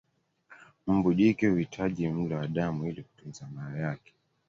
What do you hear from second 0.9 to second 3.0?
jike huhitaji mlo wa damu